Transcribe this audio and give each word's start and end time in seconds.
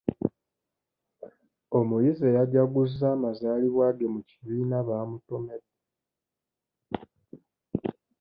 Omuyizi 1.79 2.21
eyajaguza 2.29 3.05
amazaalibwa 3.15 3.87
ge 3.97 4.07
mu 4.13 4.21
kibiina 4.27 4.77
baamutomedde. 4.87 5.75